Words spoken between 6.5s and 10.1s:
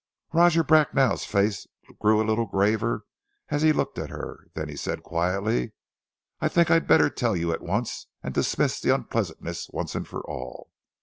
I had better tell you at once, and dismiss the unpleasantness once and